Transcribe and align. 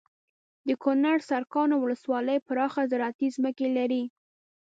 دکنړ 0.69 1.15
سرکاڼو 1.29 1.75
ولسوالي 1.79 2.37
پراخه 2.47 2.81
زراعتي 2.91 3.27
ځمکې 3.35 3.67
لري 3.77 4.03